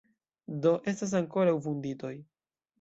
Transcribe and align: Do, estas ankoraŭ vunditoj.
Do, 0.63 0.71
estas 0.93 1.15
ankoraŭ 1.21 1.55
vunditoj. 1.69 2.13